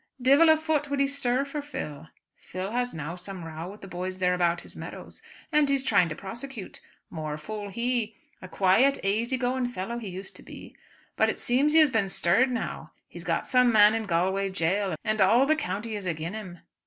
Divil 0.19 0.49
a 0.49 0.57
foot 0.57 0.89
would 0.89 0.99
he 0.99 1.05
stir 1.05 1.45
for 1.45 1.61
Phil. 1.61 2.07
Phil 2.35 2.71
has 2.71 2.91
had 2.93 3.15
some 3.19 3.45
row 3.45 3.69
with 3.69 3.81
the 3.81 3.87
boys 3.87 4.17
there 4.17 4.33
about 4.33 4.61
his 4.61 4.75
meadows, 4.75 5.21
and 5.51 5.69
he's 5.69 5.83
trying 5.83 6.09
to 6.09 6.15
prosecute. 6.15 6.81
More 7.11 7.37
fool 7.37 7.69
he. 7.69 8.15
A 8.41 8.47
quiet, 8.47 8.97
aisy 9.03 9.37
going 9.37 9.67
fellow 9.67 9.99
he 9.99 10.09
used 10.09 10.35
to 10.37 10.41
be. 10.43 10.75
But 11.15 11.29
it 11.29 11.39
seems 11.39 11.73
he 11.73 11.79
has 11.81 11.91
been 11.91 12.09
stirred 12.09 12.49
now. 12.49 12.93
He 13.07 13.19
has 13.19 13.23
got 13.23 13.45
some 13.45 13.71
man 13.71 13.93
in 13.93 14.07
Galway 14.07 14.49
jail, 14.49 14.95
and 15.03 15.21
all 15.21 15.45
the 15.45 15.55
country 15.55 15.95
is 15.95 16.07
agin 16.07 16.33
him. 16.33 16.59